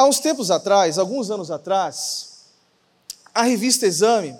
[0.00, 2.44] Há uns tempos atrás, alguns anos atrás,
[3.34, 4.36] a revista Exame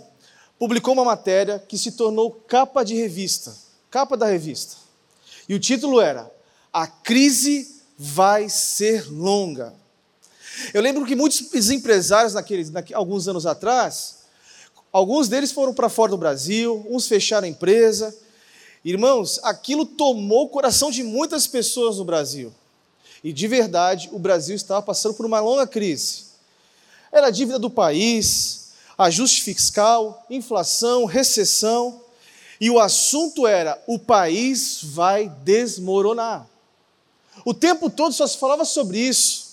[0.56, 3.52] publicou uma matéria que se tornou capa de revista,
[3.90, 4.76] capa da revista.
[5.48, 6.30] E o título era
[6.72, 9.74] A crise vai ser longa.
[10.72, 14.18] Eu lembro que muitos empresários, naqueles, alguns anos atrás,
[14.92, 18.16] alguns deles foram para fora do Brasil, uns fecharam a empresa.
[18.84, 22.54] Irmãos, aquilo tomou o coração de muitas pessoas no Brasil.
[23.22, 26.26] E de verdade, o Brasil estava passando por uma longa crise.
[27.10, 32.00] Era a dívida do país, ajuste fiscal, inflação, recessão.
[32.60, 36.46] E o assunto era: o país vai desmoronar.
[37.44, 39.48] O tempo todo só se falava sobre isso.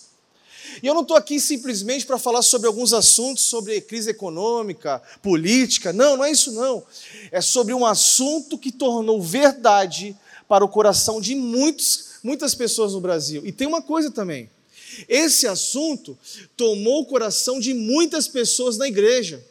[0.81, 5.93] E eu não estou aqui simplesmente para falar sobre alguns assuntos sobre crise econômica, política.
[5.93, 6.83] Não, não é isso não.
[7.31, 10.15] É sobre um assunto que tornou verdade
[10.47, 13.45] para o coração de muitos, muitas pessoas no Brasil.
[13.45, 14.49] E tem uma coisa também.
[15.07, 16.17] Esse assunto
[16.57, 19.43] tomou o coração de muitas pessoas na igreja.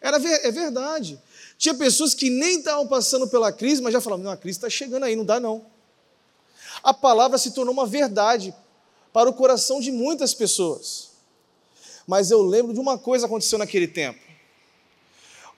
[0.00, 1.18] Era, é verdade.
[1.56, 4.68] Tinha pessoas que nem estavam passando pela crise, mas já falavam: não, a crise está
[4.70, 5.64] chegando aí, não dá não
[6.82, 8.54] a palavra se tornou uma verdade
[9.12, 11.10] para o coração de muitas pessoas.
[12.06, 14.20] Mas eu lembro de uma coisa que aconteceu naquele tempo.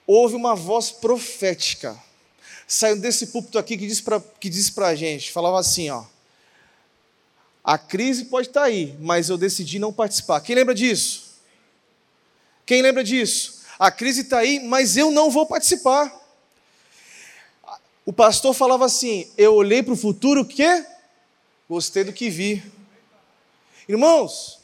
[0.05, 1.97] Houve uma voz profética
[2.67, 4.51] saindo desse púlpito aqui que disse para que
[4.95, 6.03] gente, falava assim, ó,
[7.63, 10.41] a crise pode estar tá aí, mas eu decidi não participar.
[10.41, 11.33] Quem lembra disso?
[12.65, 13.61] Quem lembra disso?
[13.79, 16.13] A crise está aí, mas eu não vou participar.
[18.05, 20.85] O pastor falava assim: eu olhei para o futuro, o quê?
[21.69, 22.63] Gostei do que vi.
[23.87, 24.59] Irmãos,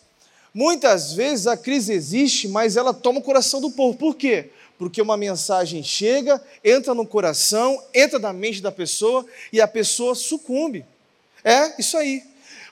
[0.53, 3.97] muitas vezes a crise existe, mas ela toma o coração do povo.
[3.97, 4.51] Por quê?
[4.79, 10.15] Porque uma mensagem chega, entra no coração, entra na mente da pessoa e a pessoa
[10.15, 10.85] sucumbe.
[11.43, 12.23] É isso aí.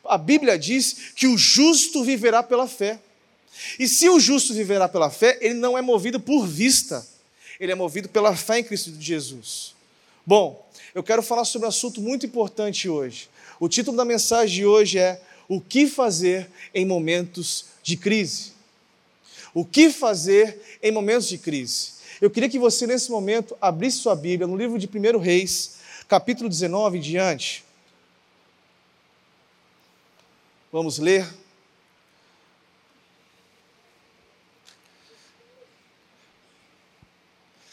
[0.05, 2.97] A Bíblia diz que o justo viverá pela fé.
[3.77, 7.05] E se o justo viverá pela fé, ele não é movido por vista,
[7.59, 9.75] ele é movido pela fé em Cristo Jesus.
[10.25, 10.65] Bom,
[10.95, 13.29] eu quero falar sobre um assunto muito importante hoje.
[13.59, 15.19] O título da mensagem de hoje é
[15.49, 18.53] O que fazer em momentos de crise?
[19.53, 21.96] O que fazer em momentos de crise?
[22.19, 26.49] Eu queria que você, nesse momento, abrisse sua Bíblia no livro de 1 Reis, capítulo
[26.49, 27.63] 19 em diante.
[30.71, 31.27] Vamos ler.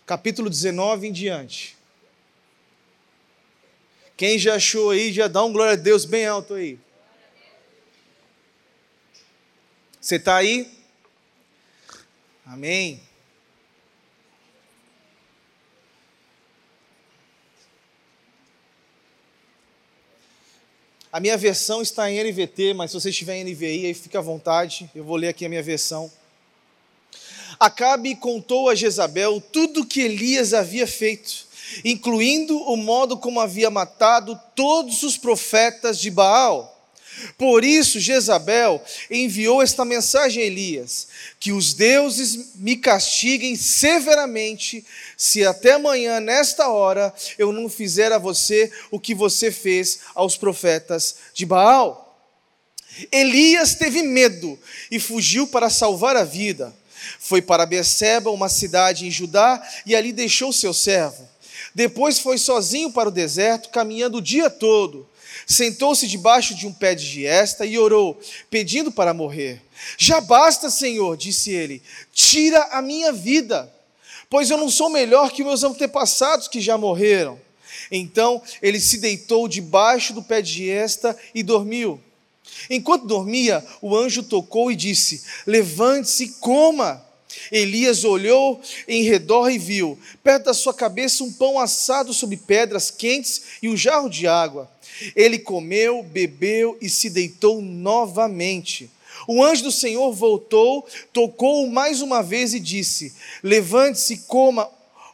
[0.04, 1.76] Capítulo 19 em diante.
[4.16, 6.78] Quem já achou aí, já dá um glória a Deus bem alto aí.
[9.98, 10.70] Você está aí?
[12.44, 13.02] Amém.
[21.14, 24.20] A minha versão está em NVT, mas se você estiver em NVI, aí fica à
[24.20, 24.90] vontade.
[24.92, 26.10] Eu vou ler aqui a minha versão.
[27.56, 31.46] Acabe contou a Jezabel tudo o que Elias havia feito
[31.84, 36.73] incluindo o modo como havia matado todos os profetas de Baal.
[37.36, 41.08] Por isso, Jezabel enviou esta mensagem a Elias:
[41.40, 44.84] que os deuses me castiguem severamente,
[45.16, 50.36] se até amanhã, nesta hora, eu não fizer a você o que você fez aos
[50.36, 52.02] profetas de Baal.
[53.10, 54.58] Elias teve medo
[54.90, 56.74] e fugiu para salvar a vida.
[57.18, 61.28] Foi para Beceba, uma cidade em Judá, e ali deixou seu servo.
[61.74, 65.08] Depois foi sozinho para o deserto, caminhando o dia todo.
[65.46, 69.62] Sentou-se debaixo de um pé de giesta e orou, pedindo para morrer.
[69.98, 71.82] Já basta, Senhor, disse ele,
[72.12, 73.72] tira a minha vida,
[74.30, 77.40] pois eu não sou melhor que meus antepassados que já morreram.
[77.90, 82.00] Então ele se deitou debaixo do pé de giesta e dormiu.
[82.70, 87.04] Enquanto dormia, o anjo tocou e disse: Levante-se e coma.
[87.50, 92.90] Elias olhou em redor e viu, perto da sua cabeça, um pão assado sobre pedras
[92.90, 94.70] quentes e um jarro de água.
[95.16, 98.90] Ele comeu, bebeu e se deitou novamente.
[99.26, 104.68] O anjo do Senhor voltou, tocou-o mais uma vez e disse: Levante-se, coma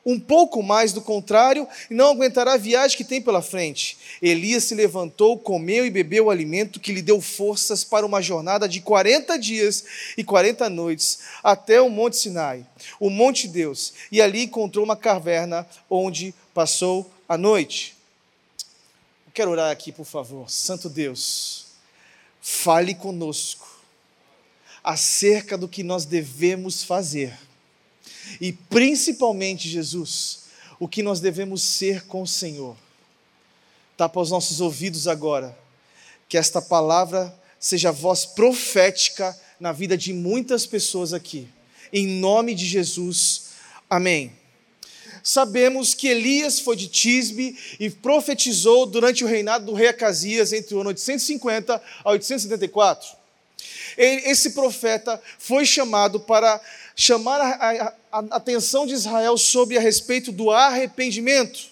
[0.05, 3.99] um pouco mais, do contrário, e não aguentará a viagem que tem pela frente.
[4.23, 8.69] Elias se levantou, comeu e bebeu o alimento que lhe deu forças para uma jornada
[8.69, 9.85] de 40 dias
[10.17, 12.65] e 40 noites, até o Monte Sinai,
[12.99, 17.97] o Monte Deus, e ali encontrou uma caverna onde passou a noite.
[19.27, 20.51] Eu quero orar aqui, por favor.
[20.51, 21.67] Santo Deus,
[22.41, 23.69] fale conosco
[24.83, 27.39] acerca do que nós devemos fazer
[28.41, 30.41] e principalmente, Jesus,
[30.79, 32.77] o que nós devemos ser com o Senhor.
[33.97, 35.57] Tapa os nossos ouvidos agora,
[36.29, 41.47] que esta palavra seja voz profética na vida de muitas pessoas aqui.
[41.93, 43.51] Em nome de Jesus,
[43.89, 44.33] amém.
[45.23, 50.75] Sabemos que Elias foi de Tisbe e profetizou durante o reinado do rei Acasias entre
[50.75, 53.21] o ano 850 a 874.
[53.97, 56.61] Esse profeta foi chamado para
[57.01, 61.71] chamar a, a, a atenção de Israel sobre a respeito do arrependimento.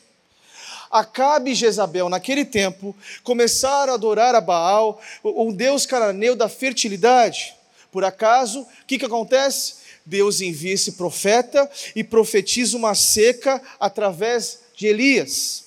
[0.91, 7.55] Acabe e Jezabel, naquele tempo, começaram a adorar a Baal, um deus cananeu da fertilidade.
[7.93, 9.75] Por acaso, o que, que acontece?
[10.07, 15.65] Deus envia esse profeta e profetiza uma seca através de Elias.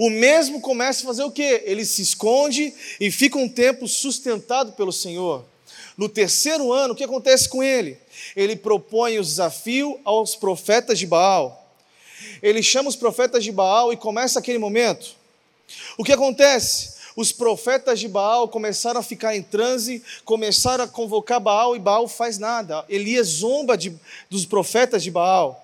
[0.00, 1.62] O mesmo começa a fazer o quê?
[1.64, 5.51] Ele se esconde e fica um tempo sustentado pelo Senhor.
[5.96, 7.98] No terceiro ano, o que acontece com ele?
[8.34, 11.58] Ele propõe o desafio aos profetas de Baal.
[12.42, 15.14] Ele chama os profetas de Baal e começa aquele momento.
[15.96, 16.92] O que acontece?
[17.14, 22.08] Os profetas de Baal começaram a ficar em transe, começaram a convocar Baal e Baal
[22.08, 22.84] faz nada.
[22.88, 23.94] Elias zomba de,
[24.30, 25.58] dos profetas de Baal.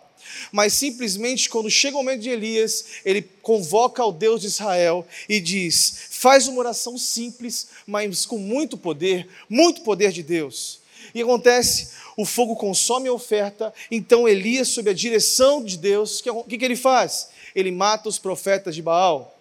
[0.52, 5.40] Mas simplesmente quando chega o momento de Elias, ele convoca ao Deus de Israel e
[5.40, 10.81] diz: faz uma oração simples, mas com muito poder, muito poder de Deus.
[11.15, 16.43] E acontece, o fogo consome a oferta, então Elias, sob a direção de Deus, o
[16.43, 17.29] que, que ele faz?
[17.55, 19.38] Ele mata os profetas de Baal.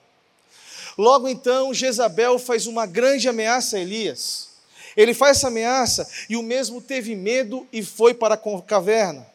[0.95, 4.49] Logo então, Jezabel faz uma grande ameaça a Elias.
[4.95, 9.25] Ele faz essa ameaça e o mesmo teve medo e foi para a caverna.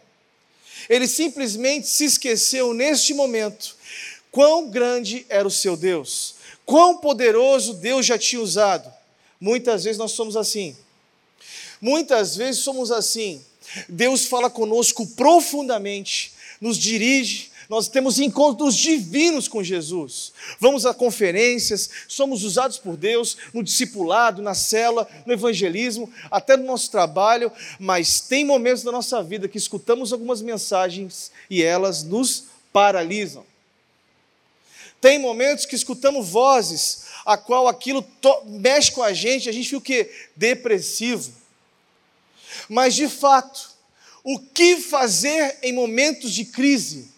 [0.89, 3.77] Ele simplesmente se esqueceu neste momento
[4.31, 6.37] quão grande era o seu Deus,
[6.73, 8.91] quão poderoso Deus já tinha usado.
[9.39, 10.75] Muitas vezes nós somos assim.
[11.79, 13.45] Muitas vezes somos assim.
[13.87, 16.33] Deus fala conosco profundamente,
[16.63, 20.33] nos dirige, nós temos encontros divinos com Jesus.
[20.59, 26.65] Vamos a conferências, somos usados por Deus no discipulado, na cela, no evangelismo, até no
[26.65, 32.45] nosso trabalho, mas tem momentos da nossa vida que escutamos algumas mensagens e elas nos
[32.73, 33.52] paralisam.
[35.03, 38.07] Tem momentos que escutamos vozes a qual aquilo
[38.47, 40.11] mexe com a gente, a gente fica o quê?
[40.37, 41.33] Depressivo.
[42.69, 43.73] Mas de fato,
[44.23, 47.11] o que fazer em momentos de crise?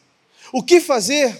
[0.50, 1.38] O que fazer?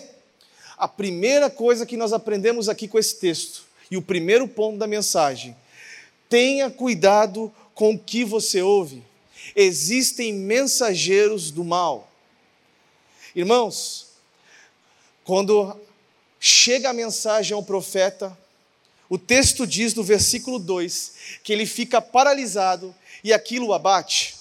[0.77, 4.87] A primeira coisa que nós aprendemos aqui com esse texto, e o primeiro ponto da
[4.87, 5.57] mensagem,
[6.29, 9.03] tenha cuidado com o que você ouve.
[9.57, 12.13] Existem mensageiros do mal.
[13.35, 14.09] Irmãos,
[15.25, 15.75] quando
[16.47, 18.37] chega a mensagem ao profeta,
[19.09, 21.13] o texto diz no versículo 2
[21.43, 24.35] que ele fica paralisado e aquilo abate.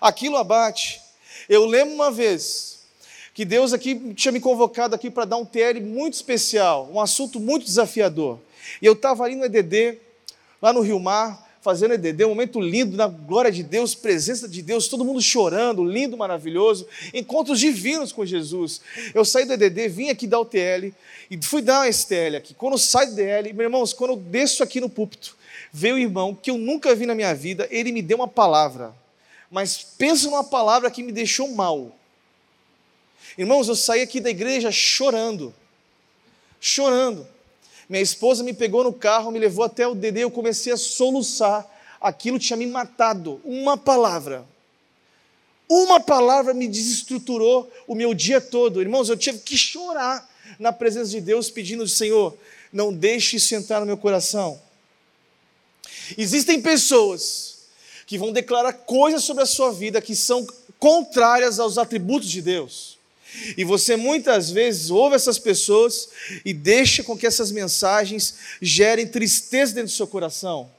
[0.00, 1.00] Aquilo abate.
[1.48, 2.80] Eu lembro uma vez,
[3.32, 7.38] que Deus aqui tinha me convocado aqui para dar um TL muito especial, um assunto
[7.38, 8.40] muito desafiador.
[8.82, 10.00] E eu estava ali no EDD,
[10.60, 14.62] lá no Rio Mar, fazendo EDD, um momento lindo, na glória de Deus, presença de
[14.62, 18.80] Deus, todo mundo chorando, lindo, maravilhoso, encontros divinos com Jesus.
[19.12, 20.94] Eu saí do EDD, vim aqui dar o TL
[21.28, 22.54] e fui dar uma STL aqui.
[22.54, 25.36] Quando eu saio do DL, meus irmãos, quando eu desço aqui no púlpito,
[25.72, 28.94] veio o irmão que eu nunca vi na minha vida, ele me deu uma palavra,
[29.50, 31.90] mas pensa numa palavra que me deixou mal.
[33.36, 35.52] Irmãos, eu saí aqui da igreja chorando,
[36.60, 37.26] chorando.
[37.88, 41.66] Minha esposa me pegou no carro, me levou até o Dedê, eu comecei a soluçar.
[42.00, 43.40] Aquilo tinha me matado.
[43.44, 44.44] Uma palavra.
[45.68, 48.80] Uma palavra me desestruturou o meu dia todo.
[48.80, 50.28] Irmãos, eu tive que chorar
[50.58, 52.36] na presença de Deus, pedindo, Senhor,
[52.72, 54.60] não deixe isso entrar no meu coração.
[56.16, 57.56] Existem pessoas
[58.06, 60.46] que vão declarar coisas sobre a sua vida que são
[60.78, 62.95] contrárias aos atributos de Deus.
[63.56, 66.08] E você muitas vezes ouve essas pessoas
[66.44, 70.70] e deixa com que essas mensagens gerem tristeza dentro do seu coração.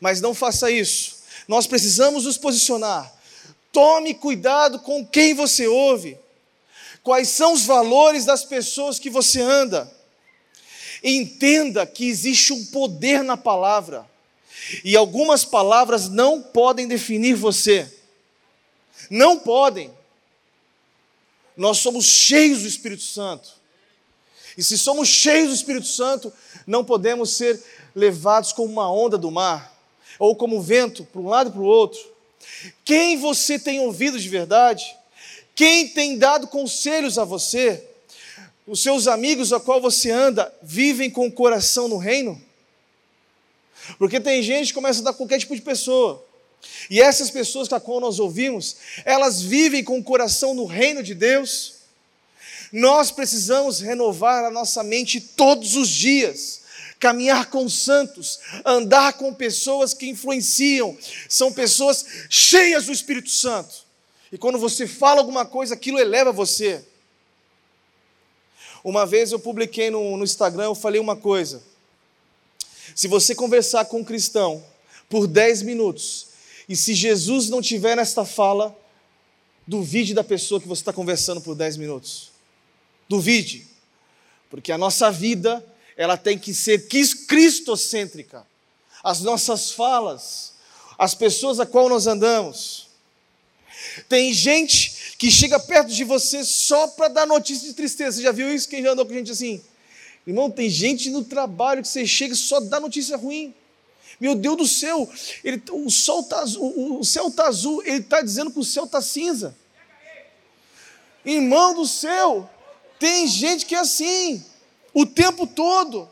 [0.00, 1.18] Mas não faça isso.
[1.46, 3.12] Nós precisamos nos posicionar.
[3.72, 6.18] Tome cuidado com quem você ouve.
[7.02, 9.90] Quais são os valores das pessoas que você anda.
[11.02, 14.04] Entenda que existe um poder na palavra.
[14.84, 17.90] E algumas palavras não podem definir você.
[19.08, 19.90] Não podem
[21.58, 23.50] nós somos cheios do Espírito Santo.
[24.56, 26.32] E se somos cheios do Espírito Santo,
[26.64, 27.60] não podemos ser
[27.94, 29.76] levados como uma onda do mar,
[30.18, 32.00] ou como vento para um lado e para o outro.
[32.84, 34.96] Quem você tem ouvido de verdade?
[35.54, 37.84] Quem tem dado conselhos a você?
[38.64, 42.40] Os seus amigos a qual você anda vivem com o coração no reino?
[43.98, 46.24] Porque tem gente que começa a dar qualquer tipo de pessoa.
[46.90, 51.02] E essas pessoas com a qual nós ouvimos, elas vivem com o coração no reino
[51.02, 51.74] de Deus.
[52.72, 56.62] Nós precisamos renovar a nossa mente todos os dias,
[56.98, 60.96] caminhar com santos, andar com pessoas que influenciam,
[61.28, 63.86] são pessoas cheias do Espírito Santo.
[64.30, 66.84] E quando você fala alguma coisa, aquilo eleva você.
[68.84, 71.62] Uma vez eu publiquei no, no Instagram, eu falei uma coisa.
[72.94, 74.64] Se você conversar com um cristão
[75.08, 76.28] por 10 minutos,
[76.68, 78.76] e se Jesus não tiver nesta fala,
[79.66, 82.30] duvide da pessoa que você está conversando por 10 minutos.
[83.08, 83.66] Duvide.
[84.50, 85.64] Porque a nossa vida,
[85.96, 88.46] ela tem que ser cristocêntrica.
[89.02, 90.54] As nossas falas,
[90.98, 92.88] as pessoas a qual nós andamos.
[94.08, 98.16] Tem gente que chega perto de você só para dar notícia de tristeza.
[98.16, 98.68] Você já viu isso?
[98.68, 99.62] Quem já andou com gente assim?
[100.26, 103.54] Irmão, tem gente no trabalho que você chega e só dá notícia ruim.
[104.20, 105.08] Meu Deus do céu,
[105.44, 108.84] ele, o, sol tá, o, o céu está azul, ele está dizendo que o céu
[108.84, 109.56] está cinza.
[111.24, 112.48] Irmão do céu,
[112.98, 114.44] tem gente que é assim,
[114.92, 116.08] o tempo todo.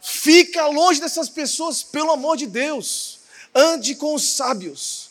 [0.00, 3.20] Fica longe dessas pessoas, pelo amor de Deus.
[3.54, 5.10] Ande com os sábios.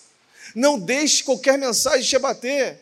[0.53, 2.79] Não deixe qualquer mensagem te abater.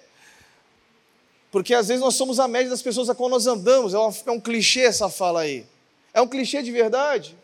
[1.51, 3.93] Porque às vezes nós somos a média das pessoas a qual nós andamos.
[3.93, 5.65] É, é um clichê essa fala aí.
[6.13, 7.37] É um clichê de verdade.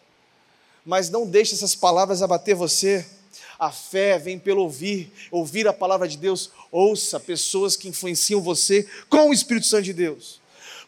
[0.86, 3.06] Mas não deixe essas palavras abater você.
[3.58, 6.52] A fé vem pelo ouvir, ouvir a palavra de Deus.
[6.72, 10.40] Ouça pessoas que influenciam você com o Espírito Santo de Deus.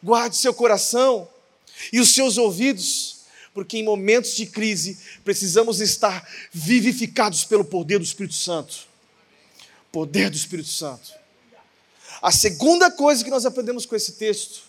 [0.03, 1.27] Guarde seu coração
[1.91, 3.19] e os seus ouvidos,
[3.53, 8.87] porque em momentos de crise precisamos estar vivificados pelo poder do Espírito Santo.
[9.91, 11.11] Poder do Espírito Santo.
[12.21, 14.61] A segunda coisa que nós aprendemos com esse texto: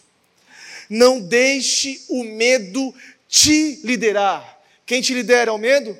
[0.88, 2.94] não deixe o medo
[3.28, 4.57] te liderar.
[4.88, 5.94] Quem te lidera é o medo?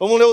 [0.00, 0.24] Vamos ler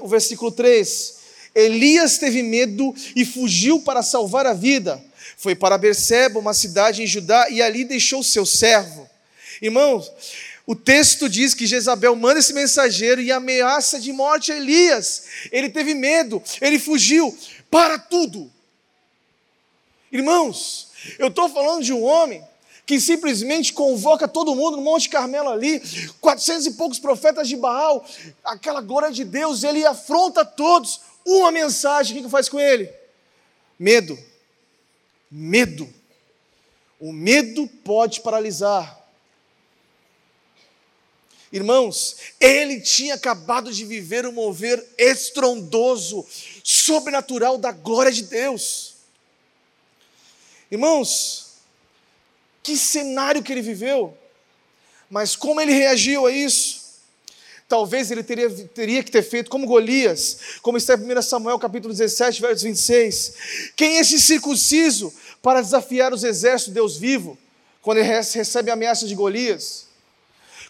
[0.00, 1.16] o versículo 3.
[1.52, 5.04] Elias teve medo e fugiu para salvar a vida.
[5.36, 9.10] Foi para Berseba, uma cidade em Judá, e ali deixou seu servo.
[9.60, 10.12] Irmãos,
[10.64, 15.24] o texto diz que Jezabel manda esse mensageiro e ameaça de morte a Elias.
[15.50, 17.36] Ele teve medo, ele fugiu
[17.68, 18.48] para tudo.
[20.12, 20.86] Irmãos,
[21.18, 22.44] eu estou falando de um homem
[22.92, 25.80] que simplesmente convoca todo mundo no Monte Carmelo ali,
[26.20, 28.06] quatrocentos e poucos profetas de Baal,
[28.44, 31.00] aquela glória de Deus, ele afronta todos.
[31.24, 32.92] Uma mensagem, o que faz com ele?
[33.78, 34.18] Medo.
[35.30, 35.88] Medo.
[37.00, 39.00] O medo pode paralisar.
[41.50, 46.26] Irmãos, ele tinha acabado de viver um mover estrondoso,
[46.62, 48.96] sobrenatural da glória de Deus.
[50.70, 51.51] Irmãos,
[52.62, 54.16] que cenário que ele viveu,
[55.10, 56.82] mas como ele reagiu a isso?
[57.68, 61.92] Talvez ele teria, teria que ter feito como Golias, como está em 1 Samuel capítulo
[61.92, 63.72] 17, verso 26.
[63.74, 67.38] Quem é esse circunciso para desafiar os exércitos de Deus vivo,
[67.80, 69.86] quando ele recebe ameaças de Golias?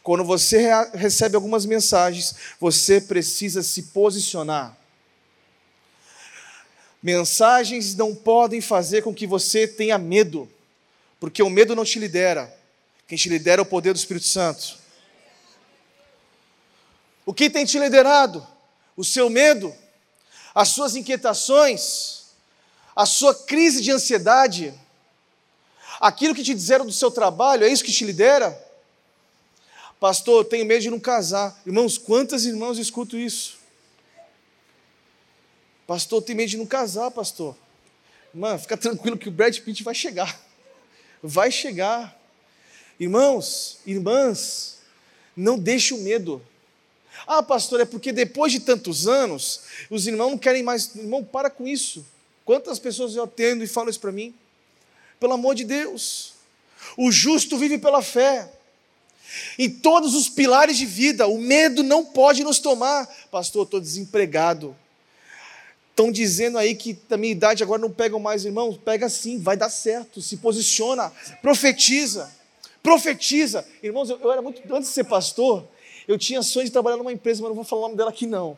[0.02, 4.76] Quando você recebe algumas mensagens, você precisa se posicionar.
[7.02, 10.48] Mensagens não podem fazer com que você tenha medo,
[11.22, 12.52] porque o medo não te lidera.
[13.06, 14.76] Quem te lidera é o poder do Espírito Santo.
[17.24, 18.44] O que tem te liderado?
[18.96, 19.72] O seu medo,
[20.52, 22.24] as suas inquietações,
[22.96, 24.74] a sua crise de ansiedade,
[26.00, 28.50] aquilo que te disseram do seu trabalho, é isso que te lidera?
[30.00, 31.56] Pastor, eu tenho medo de não casar.
[31.64, 33.58] Irmãos, quantas irmãos escuto isso?
[35.86, 37.56] Pastor, tem medo de não casar, pastor.
[38.34, 40.50] Mano, fica tranquilo que o Brad Pitt vai chegar.
[41.22, 42.18] Vai chegar.
[42.98, 44.78] Irmãos, irmãs,
[45.36, 46.42] não deixe o medo.
[47.26, 50.94] Ah, pastor, é porque depois de tantos anos, os irmãos não querem mais.
[50.96, 52.04] Irmão, para com isso.
[52.44, 54.34] Quantas pessoas eu atendo e falam isso para mim?
[55.20, 56.32] Pelo amor de Deus.
[56.96, 58.50] O justo vive pela fé.
[59.58, 63.06] Em todos os pilares de vida, o medo não pode nos tomar.
[63.30, 64.76] Pastor, estou desempregado.
[65.92, 68.78] Estão dizendo aí que da minha idade agora não pegam mais irmãos.
[68.78, 70.22] Pega sim, vai dar certo.
[70.22, 72.32] Se posiciona, profetiza.
[72.82, 73.66] Profetiza.
[73.82, 74.60] Irmãos, eu, eu era muito.
[74.74, 75.68] Antes de ser pastor,
[76.08, 78.26] eu tinha sonho de trabalhar numa empresa, mas não vou falar o nome dela aqui
[78.26, 78.56] não.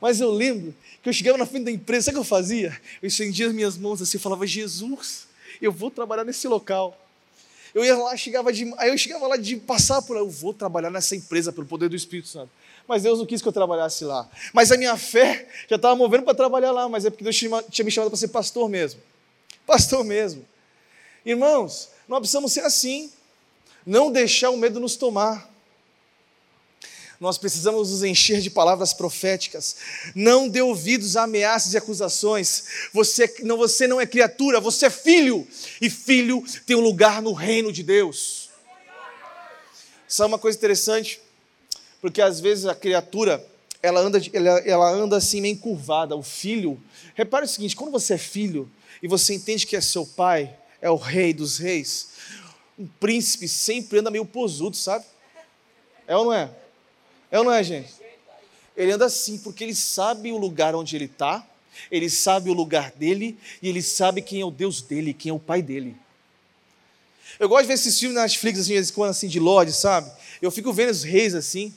[0.00, 2.80] Mas eu lembro que eu chegava na frente da empresa, sabe o que eu fazia?
[3.02, 5.26] Eu estendia as minhas mãos assim, eu falava, Jesus,
[5.60, 6.98] eu vou trabalhar nesse local.
[7.74, 10.54] Eu ia lá, chegava de, aí eu chegava lá de passar por lá, eu vou
[10.54, 12.50] trabalhar nessa empresa pelo poder do Espírito Santo
[12.86, 14.28] mas Deus não quis que eu trabalhasse lá.
[14.52, 17.84] Mas a minha fé já estava movendo para trabalhar lá, mas é porque Deus tinha
[17.84, 19.00] me chamado para ser pastor mesmo.
[19.66, 20.44] Pastor mesmo.
[21.24, 23.10] Irmãos, nós precisamos ser assim.
[23.86, 25.50] Não deixar o medo nos tomar.
[27.18, 29.76] Nós precisamos nos encher de palavras proféticas.
[30.14, 32.64] Não dê ouvidos a ameaças e acusações.
[32.92, 35.46] Você não, você não é criatura, você é filho.
[35.80, 38.50] E filho tem um lugar no reino de Deus.
[40.06, 41.23] Sabe uma coisa interessante?
[42.04, 43.42] Porque às vezes a criatura,
[43.82, 46.14] ela anda, ela, ela anda assim meio curvada.
[46.14, 46.78] O filho,
[47.14, 48.70] repare o seguinte: quando você é filho
[49.02, 52.10] e você entende que é seu pai, é o rei dos reis,
[52.78, 55.06] um príncipe sempre anda meio posudo, sabe?
[56.06, 56.50] É ou não é?
[57.30, 57.94] É ou não é, gente?
[58.76, 61.42] Ele anda assim porque ele sabe o lugar onde ele está,
[61.90, 65.32] ele sabe o lugar dele e ele sabe quem é o Deus dele, quem é
[65.32, 65.96] o pai dele.
[67.40, 70.12] Eu gosto de ver esses filmes na Netflix, assim, quando, assim, de Lorde, sabe?
[70.42, 71.74] Eu fico vendo os reis assim.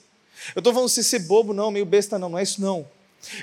[0.55, 2.87] Eu estou falando você ser bobo, não, meio besta, não, não é isso, não.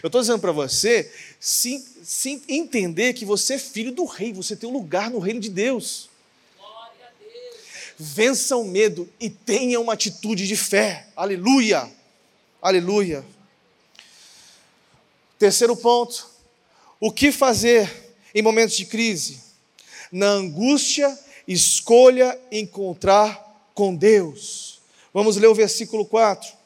[0.03, 4.57] Eu estou dizendo para você sim, sim, entender que você é filho do rei, você
[4.57, 6.09] tem um lugar no reino de Deus.
[7.99, 11.07] Vença o medo e tenha uma atitude de fé.
[11.15, 11.91] Aleluia!
[12.61, 13.25] Aleluia!
[15.39, 16.29] Terceiro ponto:
[16.99, 19.41] o que fazer em momentos de crise?
[20.11, 24.81] Na angústia escolha encontrar com Deus.
[25.13, 26.64] Vamos ler o versículo 4.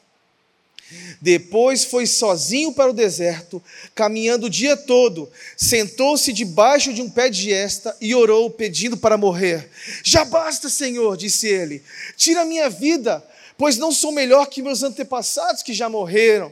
[1.21, 3.61] Depois foi sozinho para o deserto,
[3.93, 9.17] caminhando o dia todo, sentou-se debaixo de um pé de esta e orou, pedindo para
[9.17, 9.69] morrer.
[10.03, 11.83] Já basta, Senhor, disse ele,
[12.17, 13.23] tira a minha vida,
[13.57, 16.51] pois não sou melhor que meus antepassados que já morreram.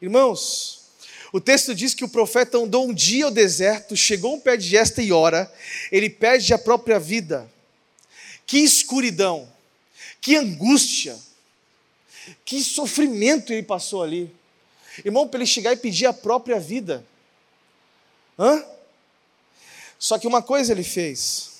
[0.00, 0.82] Irmãos,
[1.32, 4.76] o texto diz que o profeta andou um dia ao deserto, chegou um pé de
[4.76, 5.50] esta e ora,
[5.90, 7.50] ele perde a própria vida.
[8.46, 9.48] Que escuridão,
[10.20, 11.16] que angústia,
[12.44, 14.34] que sofrimento ele passou ali.
[15.04, 17.04] Irmão, para ele chegar e pedir a própria vida.
[18.38, 18.64] Hã?
[19.98, 21.52] Só que uma coisa ele fez.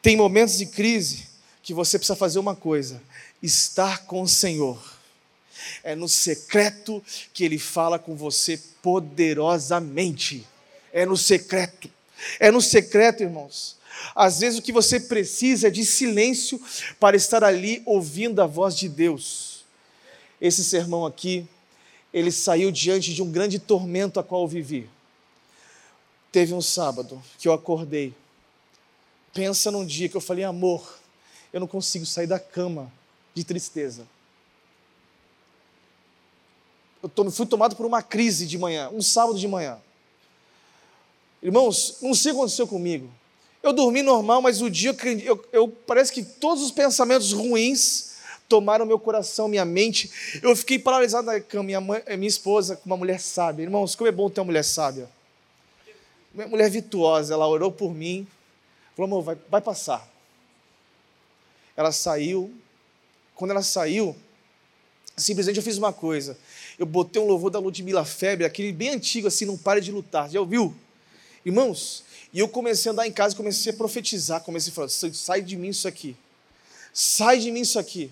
[0.00, 1.26] Tem momentos de crise
[1.62, 3.02] que você precisa fazer uma coisa:
[3.42, 4.80] estar com o Senhor.
[5.84, 10.46] É no secreto que Ele fala com você poderosamente.
[10.92, 11.90] É no secreto.
[12.38, 13.76] É no secreto, irmãos.
[14.14, 16.60] Às vezes o que você precisa é de silêncio
[16.98, 19.64] para estar ali ouvindo a voz de Deus.
[20.40, 21.46] Esse sermão aqui,
[22.12, 24.88] ele saiu diante de um grande tormento a qual eu vivi.
[26.30, 28.14] Teve um sábado que eu acordei.
[29.32, 30.98] Pensa num dia que eu falei, amor,
[31.52, 32.92] eu não consigo sair da cama
[33.34, 34.06] de tristeza
[37.02, 39.78] eu fui tomado por uma crise de manhã, um sábado de manhã.
[41.42, 43.10] Irmãos, não sei o que aconteceu comigo.
[43.62, 44.94] Eu dormi normal, mas o dia
[45.24, 48.12] eu, eu, parece que todos os pensamentos ruins
[48.48, 50.10] tomaram meu coração, minha mente.
[50.42, 51.64] Eu fiquei paralisado na cama.
[51.64, 53.62] Minha, mãe, minha esposa, uma mulher sábia.
[53.62, 55.08] Irmãos, como é bom ter uma mulher sábia.
[56.34, 58.26] Uma mulher virtuosa, ela orou por mim.
[58.96, 60.08] Falou, amor, vai, vai passar.
[61.76, 62.52] Ela saiu.
[63.34, 64.16] Quando ela saiu,
[65.16, 66.36] simplesmente eu fiz uma coisa
[66.78, 70.28] eu botei um louvor da Ludmilla Febre, aquele bem antigo assim, não pare de lutar.
[70.28, 70.74] Já ouviu?
[71.44, 75.42] Irmãos, e eu comecei a andar em casa, comecei a profetizar, comecei a falar, sai
[75.42, 76.16] de mim isso aqui.
[76.92, 78.10] Sai de mim isso aqui.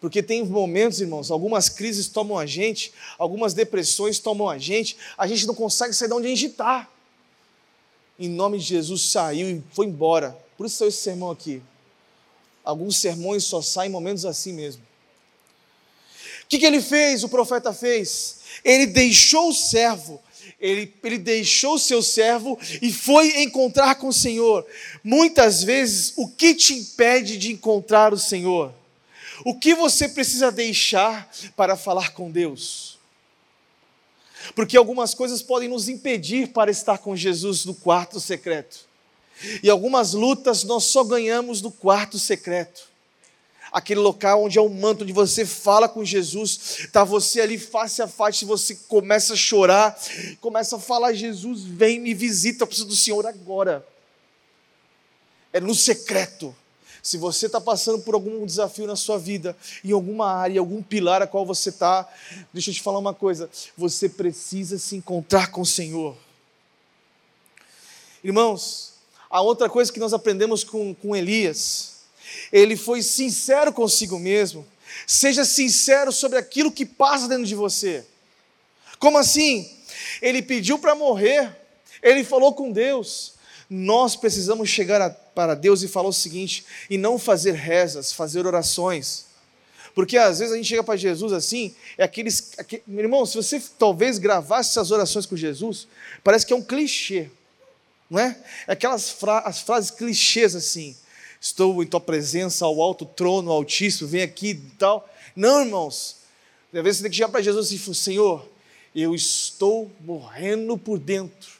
[0.00, 5.26] Porque tem momentos, irmãos, algumas crises tomam a gente, algumas depressões tomam a gente, a
[5.26, 6.88] gente não consegue sair de onde a gente está.
[8.18, 10.36] Em nome de Jesus saiu e foi embora.
[10.56, 11.62] Por isso saiu esse sermão aqui.
[12.64, 14.90] Alguns sermões só saem em momentos assim mesmo
[16.50, 18.38] que, que ele fez, o profeta fez?
[18.64, 20.20] Ele deixou o servo,
[20.60, 24.66] ele, ele deixou seu servo e foi encontrar com o Senhor.
[25.02, 28.72] Muitas vezes, o que te impede de encontrar o Senhor?
[29.44, 32.98] O que você precisa deixar para falar com Deus?
[34.54, 38.88] Porque algumas coisas podem nos impedir para estar com Jesus no quarto secreto.
[39.62, 42.89] E algumas lutas nós só ganhamos no quarto secreto
[43.72, 48.02] aquele local onde é um manto, onde você fala com Jesus, está você ali face
[48.02, 49.98] a face, você começa a chorar,
[50.40, 53.86] começa a falar: Jesus, vem me visita, eu preciso do Senhor agora.
[55.52, 56.54] É no secreto.
[57.02, 61.22] Se você está passando por algum desafio na sua vida, em alguma área, algum pilar
[61.22, 62.06] a qual você está,
[62.52, 66.16] deixa eu te falar uma coisa: você precisa se encontrar com o Senhor.
[68.22, 68.94] Irmãos,
[69.30, 71.99] a outra coisa que nós aprendemos com, com Elias,
[72.52, 74.66] ele foi sincero consigo mesmo.
[75.06, 78.04] Seja sincero sobre aquilo que passa dentro de você.
[78.98, 79.70] Como assim?
[80.20, 81.56] Ele pediu para morrer,
[82.02, 83.34] ele falou com Deus.
[83.68, 88.46] Nós precisamos chegar a, para Deus e falar o seguinte: e não fazer rezas, fazer
[88.46, 89.26] orações.
[89.94, 92.52] Porque às vezes a gente chega para Jesus assim, é aqueles.
[92.58, 95.86] Aquele, meu irmão, se você talvez gravasse essas orações com Jesus,
[96.22, 97.30] parece que é um clichê,
[98.08, 98.36] não é?
[98.66, 100.96] É aquelas fra as frases clichês assim
[101.40, 105.08] estou em tua presença ao alto trono, altíssimo, vem aqui e tal.
[105.34, 106.16] Não, irmãos.
[106.72, 108.48] Às vezes você tem que chegar para Jesus e falar: Senhor,
[108.94, 111.50] eu estou morrendo por dentro.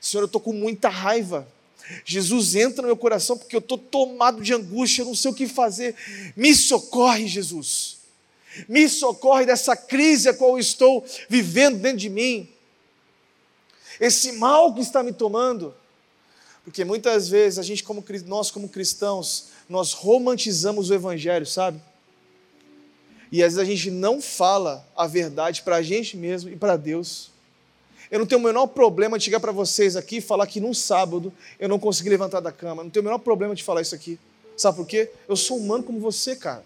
[0.00, 1.46] Senhor, eu estou com muita raiva.
[2.04, 5.34] Jesus entra no meu coração porque eu estou tomado de angústia, eu não sei o
[5.34, 5.94] que fazer.
[6.34, 7.98] Me socorre, Jesus.
[8.68, 12.48] Me socorre dessa crise a qual eu estou vivendo dentro de mim.
[14.00, 15.74] Esse mal que está me tomando.
[16.66, 21.80] Porque muitas vezes a gente, como, nós como cristãos, nós romantizamos o Evangelho, sabe?
[23.30, 26.76] E às vezes a gente não fala a verdade para a gente mesmo e para
[26.76, 27.30] Deus.
[28.10, 30.74] Eu não tenho o menor problema de chegar para vocês aqui e falar que num
[30.74, 32.82] sábado eu não consegui levantar da cama.
[32.82, 34.18] Não tenho o menor problema de falar isso aqui.
[34.56, 35.08] Sabe por quê?
[35.28, 36.64] Eu sou humano como você, cara.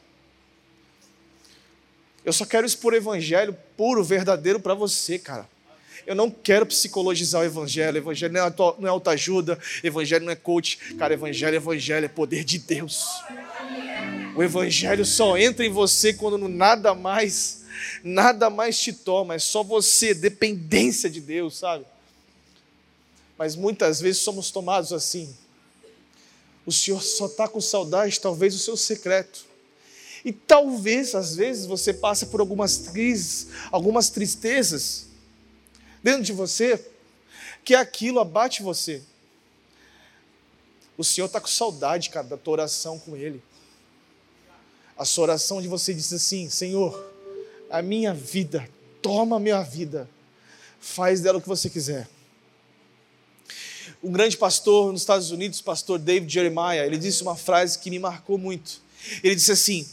[2.24, 5.46] Eu só quero expor o evangelho puro, verdadeiro para você, cara.
[6.10, 7.96] Eu não quero psicologizar o evangelho.
[7.96, 10.76] Evangelho não é, não é autoajuda, evangelho não é coach.
[10.98, 13.04] Cara, evangelho, evangelho é poder de Deus.
[14.34, 17.62] O evangelho só entra em você quando nada mais,
[18.02, 21.84] nada mais te toma, é só você, dependência de Deus, sabe?
[23.38, 25.32] Mas muitas vezes somos tomados assim.
[26.66, 29.44] O Senhor só está com saudade, talvez, o seu secreto.
[30.24, 35.08] E talvez, às vezes, você passe por algumas crises, algumas tristezas
[36.02, 36.84] dentro de você,
[37.64, 39.02] que aquilo abate você.
[40.96, 43.42] O Senhor está com saudade, cara, da tua oração com Ele.
[44.96, 47.12] A sua oração de você diz assim: Senhor,
[47.70, 48.68] a minha vida,
[49.00, 50.08] toma a minha vida,
[50.78, 52.08] faz dela o que você quiser.
[54.02, 57.98] Um grande pastor nos Estados Unidos, pastor David Jeremiah, ele disse uma frase que me
[57.98, 58.82] marcou muito.
[59.22, 59.88] Ele disse assim: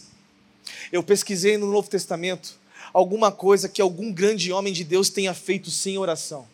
[0.91, 2.57] Eu pesquisei no Novo Testamento
[2.97, 6.47] alguma coisa que algum grande homem de Deus tenha feito sem oração.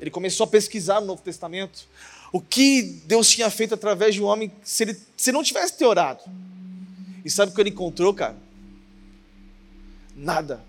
[0.00, 1.86] Ele começou a pesquisar no Novo Testamento
[2.32, 5.84] o que Deus tinha feito através de um homem se ele se não tivesse te
[5.84, 6.22] orado.
[7.22, 8.38] E sabe o que ele encontrou, cara?
[10.16, 10.64] Nada.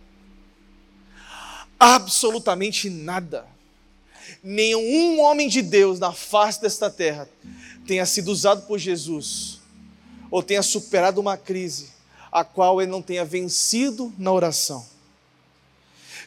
[1.79, 3.47] Absolutamente nada.
[4.43, 7.29] Nenhum homem de Deus na face desta terra
[7.85, 9.61] tenha sido usado por Jesus
[10.29, 11.95] ou tenha superado uma crise
[12.39, 14.85] a qual ele não tenha vencido na oração.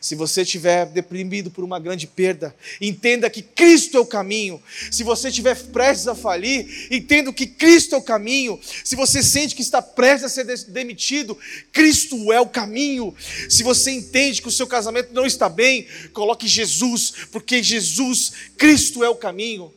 [0.01, 4.61] Se você estiver deprimido por uma grande perda, entenda que Cristo é o caminho.
[4.91, 8.59] Se você estiver prestes a falir, entenda que Cristo é o caminho.
[8.83, 11.37] Se você sente que está prestes a ser demitido,
[11.71, 13.15] Cristo é o caminho.
[13.51, 19.05] Se você entende que o seu casamento não está bem, coloque Jesus, porque Jesus, Cristo
[19.05, 19.71] é o caminho.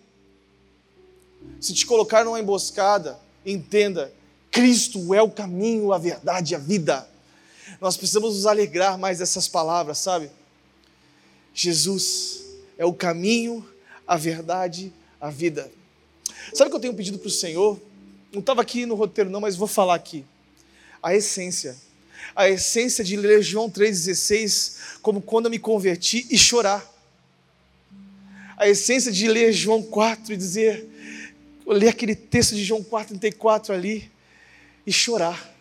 [1.60, 4.14] Se te colocar numa emboscada, entenda,
[4.54, 7.10] Cristo é o caminho, a verdade e a vida.
[7.82, 10.30] Nós precisamos nos alegrar mais dessas palavras, sabe?
[11.56, 12.44] Jesus
[12.78, 13.68] é o caminho,
[14.08, 15.72] a verdade, a vida.
[16.54, 17.82] Sabe o que eu tenho pedido para o Senhor?
[18.32, 20.24] Não estava aqui no roteiro, não, mas vou falar aqui.
[21.02, 21.76] A essência.
[22.36, 26.88] A essência de ler João 3,16 como quando eu me converti e chorar.
[28.56, 30.88] A essência de ler João 4 e dizer,
[31.66, 34.13] ler aquele texto de João 4,34 ali
[34.86, 35.54] e chorar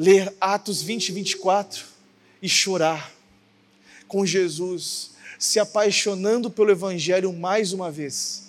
[0.00, 1.84] ler Atos 20 e 24
[2.40, 3.12] e chorar
[4.08, 8.46] com Jesus, se apaixonando pelo Evangelho mais uma vez.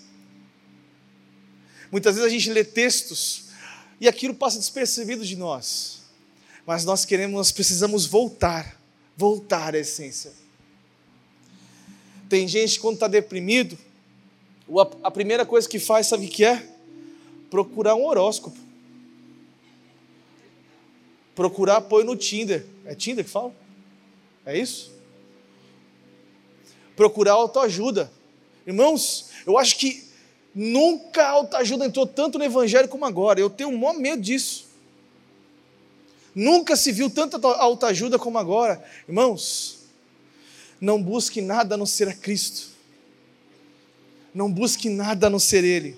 [1.92, 3.50] Muitas vezes a gente lê textos
[4.00, 6.04] e aquilo passa despercebido de nós,
[6.66, 8.80] mas nós queremos, nós precisamos voltar,
[9.18, 10.32] voltar à essência.
[12.30, 13.78] Tem gente que quando está deprimido,
[15.04, 16.71] a primeira coisa que faz, sabe o que é?
[17.52, 18.58] Procurar um horóscopo.
[21.36, 22.66] Procurar apoio no Tinder.
[22.86, 23.54] É Tinder que fala?
[24.46, 24.92] É isso?
[26.96, 28.10] Procurar autoajuda.
[28.66, 30.08] Irmãos, eu acho que
[30.56, 33.40] nunca a autoajuda entrou tanto no Evangelho como agora.
[33.40, 34.68] Eu tenho um maior medo disso.
[36.34, 38.82] Nunca se viu tanta autoajuda como agora.
[39.08, 39.80] Irmãos,
[40.80, 42.70] não busque nada a não ser a Cristo.
[44.34, 45.98] Não busque nada a não ser Ele.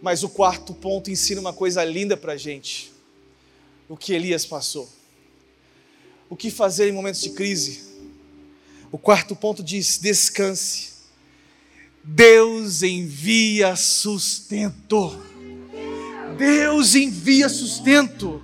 [0.00, 2.92] Mas o quarto ponto ensina uma coisa linda para a gente
[3.88, 4.88] o que Elias passou.
[6.28, 7.82] O que fazer em momentos de crise?
[8.92, 10.98] O quarto ponto diz: descanse.
[12.04, 15.18] Deus envia sustento.
[16.36, 18.42] Deus envia sustento.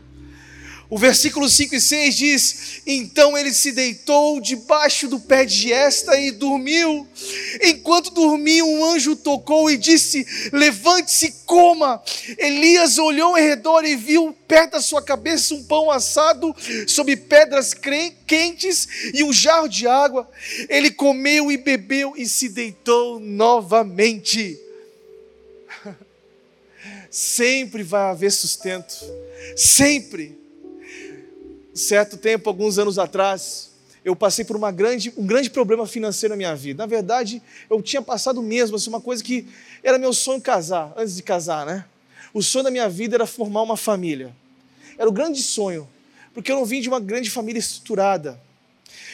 [0.95, 6.17] O versículo 5 e 6 diz: Então ele se deitou debaixo do pé de esta
[6.17, 7.05] e dormiu.
[7.65, 12.01] Enquanto dormia, um anjo tocou e disse: Levante-se, coma.
[12.39, 16.55] Elias olhou ao redor e viu perto da sua cabeça um pão assado
[16.87, 20.31] sobre pedras quentes e um jarro de água.
[20.69, 24.57] Ele comeu e bebeu e se deitou novamente.
[27.11, 28.95] Sempre vai haver sustento.
[29.57, 30.44] Sempre
[31.75, 33.71] certo tempo, alguns anos atrás,
[34.05, 36.83] eu passei por grande, um grande problema financeiro na minha vida.
[36.83, 39.47] Na verdade, eu tinha passado mesmo, assim, uma coisa que
[39.83, 41.85] era meu sonho casar, antes de casar, né?
[42.33, 44.35] O sonho da minha vida era formar uma família.
[44.97, 45.89] Era o grande sonho,
[46.33, 48.41] porque eu não vim de uma grande família estruturada.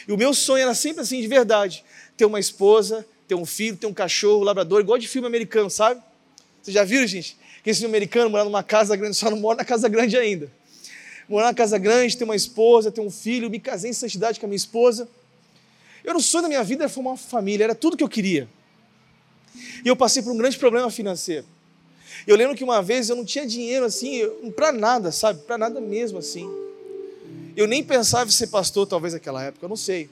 [0.07, 1.83] E o meu sonho era sempre assim, de verdade,
[2.15, 5.69] ter uma esposa, ter um filho, ter um cachorro, um labrador, igual de filme americano,
[5.69, 6.01] sabe?
[6.61, 7.37] Vocês já viram, gente?
[7.63, 10.51] Que esse americano morar numa casa grande, só não mora na casa grande ainda
[11.31, 14.45] morar na casa grande, ter uma esposa, ter um filho, me casei em santidade com
[14.45, 15.07] a minha esposa.
[16.03, 18.49] Eu, no sonho da minha vida, era formar uma família, era tudo que eu queria.
[19.83, 21.45] E eu passei por um grande problema financeiro.
[22.27, 25.41] Eu lembro que uma vez eu não tinha dinheiro assim, para nada, sabe?
[25.43, 26.49] Para nada mesmo assim.
[27.55, 30.09] Eu nem pensava em ser pastor, talvez naquela época, eu não sei.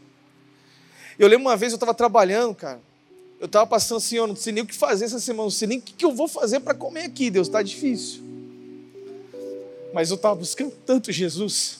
[1.17, 2.79] Eu lembro uma vez eu estava trabalhando, cara.
[3.39, 5.67] Eu estava passando assim, eu não sei nem o que fazer essa semana, não sei
[5.67, 8.29] nem o que eu vou fazer para comer aqui, Deus, está difícil
[9.93, 11.80] mas eu estava buscando tanto Jesus.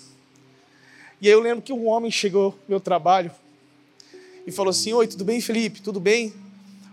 [1.22, 3.32] E aí eu lembro que um homem chegou no meu trabalho
[4.45, 5.82] e falou assim: Oi, tudo bem, Felipe?
[5.82, 6.34] Tudo bem?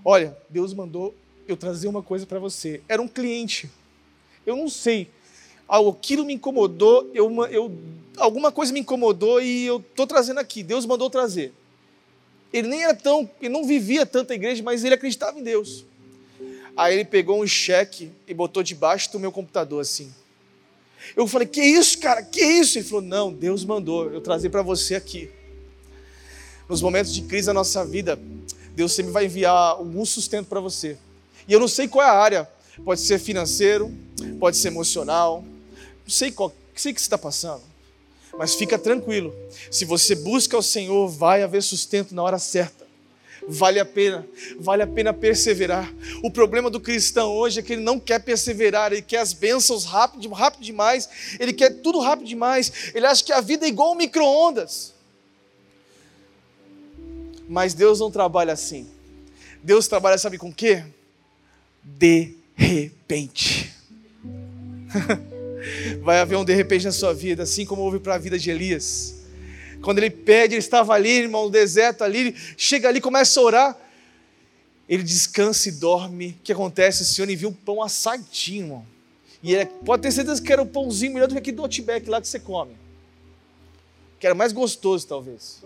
[0.04, 1.14] Olha, Deus mandou
[1.48, 2.80] eu trazer uma coisa para você.
[2.88, 3.70] Era um cliente.
[4.44, 5.08] Eu não sei.
[5.68, 7.72] Aquilo me incomodou, eu, eu,
[8.16, 10.62] alguma coisa me incomodou e eu estou trazendo aqui.
[10.62, 11.52] Deus mandou trazer.
[12.52, 15.84] Ele nem era tão, ele não vivia tanto a igreja, mas ele acreditava em Deus.
[16.76, 20.12] Aí ele pegou um cheque e botou debaixo do meu computador assim.
[21.14, 22.22] Eu falei, que isso, cara?
[22.22, 22.78] Que isso?
[22.78, 25.30] Ele falou, não, Deus mandou eu trazer para você aqui.
[26.68, 28.18] Nos momentos de crise da nossa vida,
[28.74, 30.96] Deus sempre vai enviar algum sustento para você.
[31.46, 32.48] E eu não sei qual é a área.
[32.84, 33.92] Pode ser financeiro,
[34.38, 35.42] pode ser emocional.
[35.42, 37.62] Não sei qual, sei que você está passando.
[38.38, 39.34] Mas fica tranquilo.
[39.70, 42.85] Se você busca o Senhor, vai haver sustento na hora certa.
[43.48, 44.26] Vale a pena,
[44.58, 45.92] vale a pena perseverar.
[46.22, 49.84] O problema do cristão hoje é que ele não quer perseverar, ele quer as bênçãos
[49.84, 53.92] rápido, rápido demais, ele quer tudo rápido demais, ele acha que a vida é igual
[53.92, 54.94] um micro-ondas.
[57.48, 58.88] Mas Deus não trabalha assim.
[59.62, 60.84] Deus trabalha, sabe com o quê?
[61.84, 63.72] De repente.
[66.02, 68.50] Vai haver um de repente na sua vida, assim como houve para a vida de
[68.50, 69.25] Elias.
[69.82, 73.42] Quando ele pede, ele estava ali, irmão, no deserto ali, ele chega ali, começa a
[73.42, 73.78] orar.
[74.88, 76.36] Ele descansa e dorme.
[76.40, 77.02] O que acontece?
[77.02, 78.86] O Senhor envia um pão assadinho, irmão.
[79.42, 82.08] E ele, pode ter certeza que era um pãozinho melhor do que aquele do Outback
[82.08, 82.76] lá que você come.
[84.18, 85.62] Que era mais gostoso, talvez.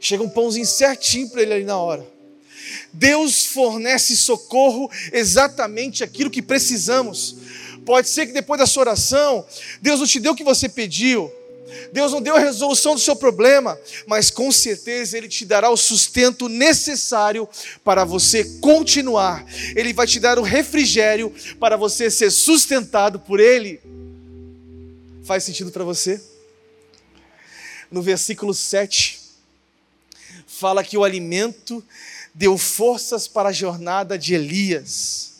[0.00, 2.06] Chega um pãozinho certinho para ele ali na hora.
[2.92, 7.36] Deus fornece socorro exatamente aquilo que precisamos.
[7.84, 9.44] Pode ser que depois da sua oração,
[9.80, 11.32] Deus não te deu o que você pediu,
[11.92, 15.76] Deus não deu a resolução do seu problema, mas com certeza Ele te dará o
[15.76, 17.48] sustento necessário
[17.84, 19.44] para você continuar.
[19.76, 23.80] Ele vai te dar o refrigério para você ser sustentado por Ele.
[25.24, 26.20] Faz sentido para você?
[27.90, 29.20] No versículo 7,
[30.46, 31.84] fala que o alimento
[32.34, 35.32] deu forças para a jornada de Elias.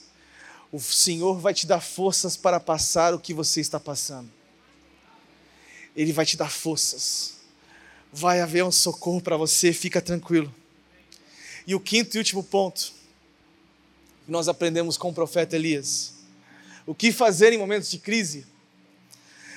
[0.70, 4.30] O Senhor vai te dar forças para passar o que você está passando.
[5.96, 7.34] Ele vai te dar forças.
[8.12, 10.52] Vai haver um socorro para você, fica tranquilo.
[11.66, 12.92] E o quinto e último ponto
[14.24, 16.12] que nós aprendemos com o profeta Elias:
[16.86, 18.46] o que fazer em momentos de crise?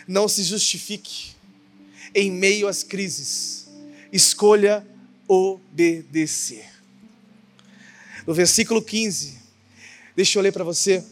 [0.08, 1.34] Não se justifique
[2.14, 3.68] em meio às crises,
[4.12, 4.86] escolha
[5.28, 6.66] obedecer.
[8.26, 9.38] No versículo 15,
[10.16, 11.04] deixa eu ler para você.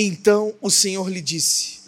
[0.00, 1.80] Então o Senhor lhe disse: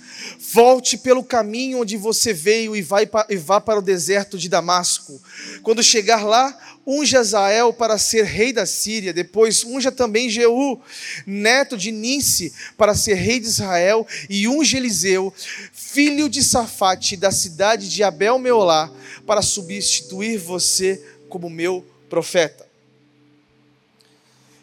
[0.53, 5.19] Volte pelo caminho onde você veio e, vai e vá para o deserto de Damasco.
[5.63, 6.55] Quando chegar lá,
[6.87, 9.15] unja Azael para ser rei da Síria.
[9.15, 10.79] Depois unja também Jeú,
[11.27, 14.07] neto de Ninse, para ser rei de Israel.
[14.29, 15.33] E unja Eliseu,
[15.73, 18.93] filho de Safate, da cidade de Abel Meolá,
[19.27, 22.69] para substituir você como meu profeta.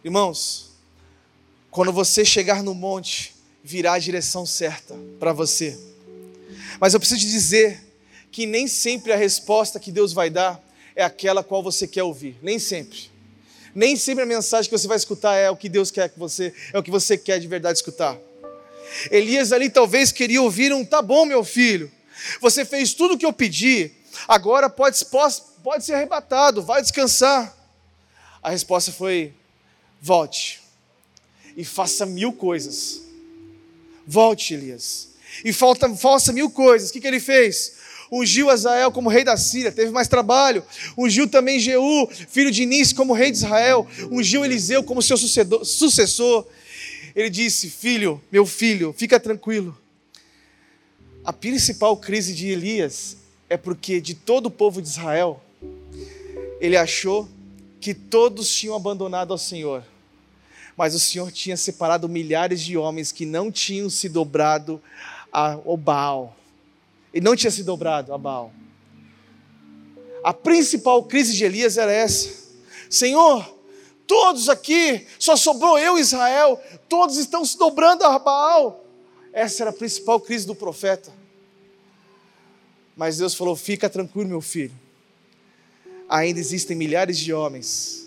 [0.03, 0.69] Irmãos,
[1.71, 3.38] quando você chegar no monte,
[3.69, 5.77] virá a direção certa para você.
[6.79, 7.79] Mas eu preciso te dizer
[8.31, 10.59] que nem sempre a resposta que Deus vai dar
[10.95, 13.11] é aquela qual você quer ouvir, nem sempre.
[13.75, 16.51] Nem sempre a mensagem que você vai escutar é o que Deus quer que você,
[16.73, 18.17] é o que você quer de verdade escutar.
[19.11, 21.91] Elias ali talvez queria ouvir um tá bom, meu filho.
[22.41, 23.91] Você fez tudo o que eu pedi.
[24.27, 27.55] Agora pode, pode, pode ser arrebatado, vai descansar.
[28.41, 29.31] A resposta foi:
[30.01, 30.59] volte
[31.55, 33.08] e faça mil coisas.
[34.11, 35.09] Volte, Elias.
[35.45, 36.89] E falta, faça mil coisas.
[36.89, 37.73] O que, que ele fez?
[38.11, 40.63] Ungiu Azael como rei da Síria, teve mais trabalho.
[40.97, 43.87] Ungiu também Jeú, filho de Nis, como rei de Israel.
[44.09, 46.47] Ungiu Eliseu como seu sucessor.
[47.15, 49.77] Ele disse: Filho, meu filho, fica tranquilo.
[51.23, 53.15] A principal crise de Elias
[53.47, 55.39] é porque de todo o povo de Israel,
[56.59, 57.29] ele achou
[57.79, 59.83] que todos tinham abandonado ao Senhor,
[60.79, 64.81] mas o Senhor tinha separado milhares de homens que não tinham se dobrado
[65.29, 66.33] ao Baal.
[67.13, 68.53] Ele não tinha se dobrado a Baal.
[70.23, 72.29] A principal crise de Elias era essa:
[72.89, 73.57] Senhor,
[74.07, 78.85] todos aqui, só sobrou eu Israel, todos estão se dobrando a Baal.
[79.33, 81.11] Essa era a principal crise do profeta.
[82.95, 84.79] Mas Deus falou: fica tranquilo, meu filho.
[86.07, 87.98] Ainda existem milhares de homens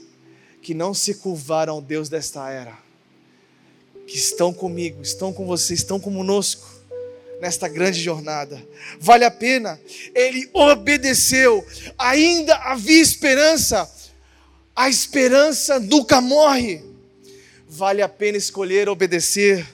[0.62, 2.78] que não se curvaram ao Deus desta era,
[4.06, 6.82] que estão comigo, estão com você, estão conosco
[7.40, 8.64] nesta grande jornada.
[9.00, 9.80] Vale a pena.
[10.14, 11.66] Ele obedeceu.
[11.98, 13.90] Ainda havia esperança.
[14.76, 16.84] A esperança nunca morre.
[17.68, 19.66] Vale a pena escolher obedecer.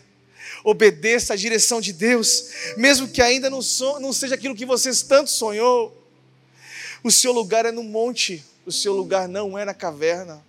[0.64, 4.90] Obedeça à direção de Deus, mesmo que ainda não, so, não seja aquilo que você
[5.06, 5.94] tanto sonhou.
[7.02, 10.42] O seu lugar é no monte, o seu lugar não é na caverna.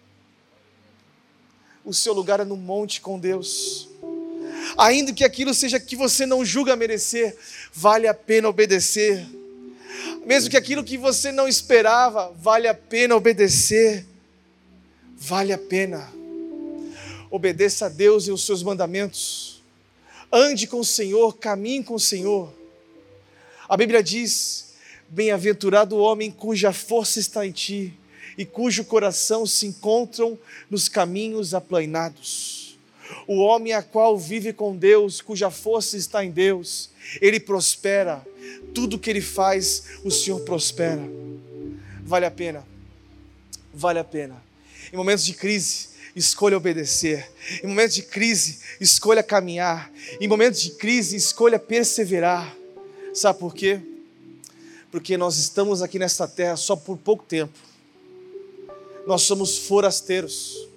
[1.83, 3.89] O seu lugar é no monte com Deus
[4.77, 7.35] ainda que aquilo seja que você não julga merecer,
[7.73, 9.25] vale a pena obedecer.
[10.25, 14.05] Mesmo que aquilo que você não esperava, vale a pena obedecer.
[15.17, 16.11] Vale a pena.
[17.29, 19.61] Obedeça a Deus e os seus mandamentos.
[20.31, 22.53] Ande com o Senhor, caminhe com o Senhor.
[23.67, 24.73] A Bíblia diz:
[25.09, 27.98] Bem-aventurado o homem cuja força está em ti
[28.39, 32.79] e cujo coração se encontram nos caminhos aplainados.
[33.27, 38.25] O homem a qual vive com Deus, cuja força está em Deus, ele prospera.
[38.73, 41.01] Tudo que ele faz, o Senhor prospera.
[42.01, 42.65] Vale a pena.
[43.73, 44.41] Vale a pena.
[44.93, 47.29] Em momentos de crise, escolha obedecer.
[47.61, 49.91] Em momentos de crise, escolha caminhar.
[50.21, 52.55] Em momentos de crise, escolha perseverar.
[53.13, 53.81] Sabe por quê?
[54.89, 57.68] Porque nós estamos aqui nesta terra só por pouco tempo.
[59.09, 60.67] Nós somos forasteiros.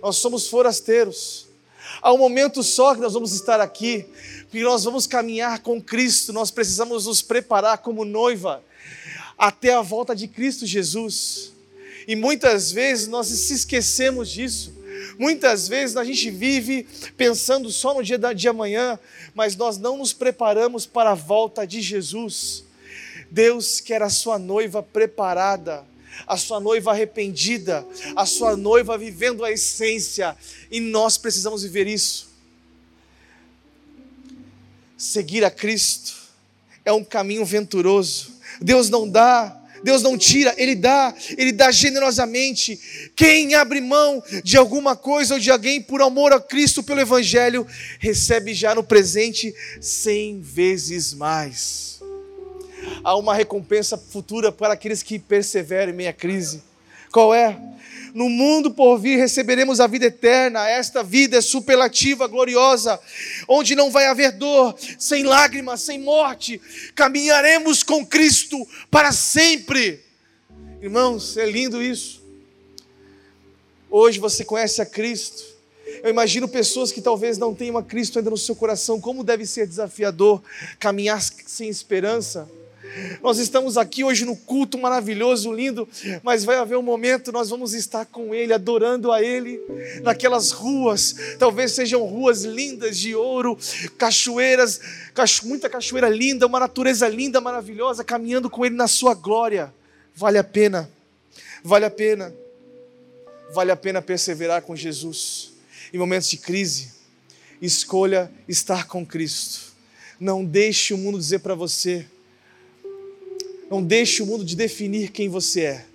[0.00, 1.48] Nós somos forasteiros.
[2.00, 4.06] Há um momento só que nós vamos estar aqui,
[4.42, 8.62] porque nós vamos caminhar com Cristo, nós precisamos nos preparar como noiva
[9.36, 11.50] até a volta de Cristo Jesus.
[12.06, 14.72] E muitas vezes nós se esquecemos disso.
[15.18, 18.96] Muitas vezes a gente vive pensando só no dia de amanhã,
[19.34, 22.62] mas nós não nos preparamos para a volta de Jesus.
[23.28, 25.84] Deus quer a sua noiva preparada
[26.26, 30.36] a sua noiva arrependida, a sua noiva vivendo a essência,
[30.70, 32.28] e nós precisamos viver isso.
[34.96, 36.14] Seguir a Cristo
[36.84, 38.34] é um caminho venturoso.
[38.60, 43.10] Deus não dá, Deus não tira, Ele dá, Ele dá generosamente.
[43.14, 47.66] Quem abre mão de alguma coisa ou de alguém por amor a Cristo, pelo Evangelho,
[47.98, 51.95] recebe já no presente cem vezes mais
[53.02, 56.62] há uma recompensa futura para aqueles que perseveram em meia crise.
[57.10, 57.58] Qual é?
[58.12, 60.68] No mundo por vir receberemos a vida eterna.
[60.68, 62.98] Esta vida é superlativa, gloriosa,
[63.46, 66.60] onde não vai haver dor, sem lágrimas, sem morte.
[66.94, 70.00] Caminharemos com Cristo para sempre.
[70.80, 72.22] Irmãos, é lindo isso.
[73.90, 75.44] Hoje você conhece a Cristo.
[76.02, 79.46] Eu imagino pessoas que talvez não tenham a Cristo ainda no seu coração, como deve
[79.46, 80.42] ser desafiador
[80.78, 82.48] caminhar sem esperança.
[83.22, 85.88] Nós estamos aqui hoje no culto maravilhoso, lindo,
[86.22, 89.60] mas vai haver um momento nós vamos estar com Ele, adorando a Ele,
[90.02, 93.58] naquelas ruas, talvez sejam ruas lindas de ouro,
[93.98, 94.80] cachoeiras,
[95.44, 99.72] muita cachoeira linda, uma natureza linda, maravilhosa, caminhando com Ele na Sua glória.
[100.14, 100.90] Vale a pena,
[101.62, 102.34] vale a pena,
[103.52, 105.52] vale a pena perseverar com Jesus.
[105.92, 106.92] Em momentos de crise,
[107.60, 109.74] escolha estar com Cristo.
[110.18, 112.06] Não deixe o mundo dizer para você
[113.70, 115.86] não deixe o mundo de definir quem você é,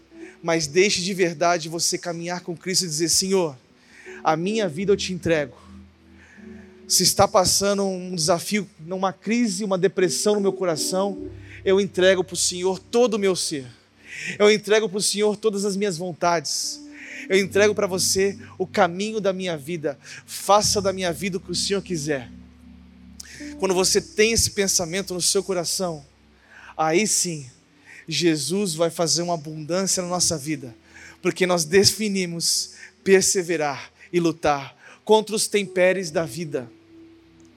[0.44, 3.58] mas deixe de verdade você caminhar com Cristo e dizer: Senhor,
[4.24, 5.56] a minha vida eu te entrego.
[6.88, 11.30] Se está passando um desafio, uma crise, uma depressão no meu coração,
[11.64, 13.66] eu entrego para o Senhor todo o meu ser.
[14.38, 16.82] Eu entrego para o Senhor todas as minhas vontades.
[17.30, 19.98] Eu entrego para você o caminho da minha vida.
[20.26, 22.30] Faça da minha vida o que o Senhor quiser.
[23.58, 26.06] Quando você tem esse pensamento no seu coração,
[26.76, 27.50] aí sim
[28.12, 30.76] Jesus vai fazer uma abundância na nossa vida,
[31.22, 32.72] porque nós definimos
[33.04, 36.70] perseverar e lutar contra os temperes da vida